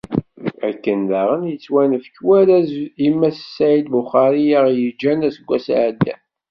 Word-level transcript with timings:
Akken 0.69 0.99
daɣen 1.09 1.41
i 1.45 1.51
yettwanefk 1.51 2.15
warraz 2.27 2.71
i 3.05 3.09
Mass 3.19 3.39
Saεid 3.55 3.85
Buxari 3.93 4.43
i 4.45 4.55
aɣ-yeǧǧan 4.59 5.25
aseggas 5.27 5.67
iɛeddan. 5.75 6.21